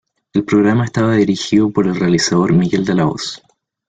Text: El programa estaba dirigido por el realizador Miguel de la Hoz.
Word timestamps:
El 0.33 0.45
programa 0.45 0.85
estaba 0.85 1.13
dirigido 1.13 1.69
por 1.69 1.85
el 1.85 1.93
realizador 1.95 2.53
Miguel 2.53 2.83
de 2.85 2.95
la 2.95 3.05
Hoz. 3.05 3.43